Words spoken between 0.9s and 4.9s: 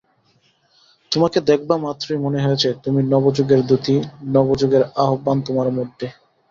তোমাকে দেখবামাত্রই মনে হয়েছে, তুমি নবযুগের দূতী, নবযুগের